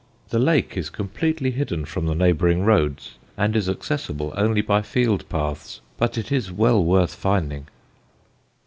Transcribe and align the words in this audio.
The 0.29 0.39
lake 0.39 0.75
is 0.77 0.89
completely 0.89 1.51
hidden 1.51 1.85
from 1.85 2.07
the 2.07 2.15
neighbouring 2.15 2.65
roads 2.65 3.19
and 3.37 3.55
is 3.55 3.69
accessible 3.69 4.33
only 4.35 4.61
by 4.63 4.81
field 4.81 5.29
paths, 5.29 5.79
but 5.99 6.17
it 6.17 6.31
is 6.31 6.51
well 6.51 6.83
worth 6.83 7.13
finding. 7.13 7.67